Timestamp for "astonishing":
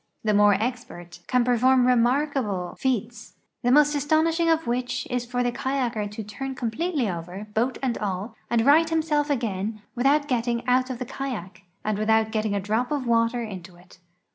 3.93-4.49